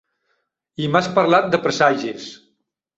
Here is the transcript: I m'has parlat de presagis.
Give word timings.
I 0.85 0.89
m'has 0.95 1.11
parlat 1.19 1.53
de 1.55 1.63
presagis. 1.69 2.31